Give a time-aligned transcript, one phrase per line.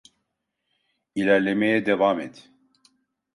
[1.15, 2.49] İlerlemeye devam et.